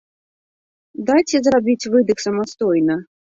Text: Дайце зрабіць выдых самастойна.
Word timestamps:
Дайце 1.09 1.37
зрабіць 1.47 1.89
выдых 1.97 2.25
самастойна. 2.27 2.99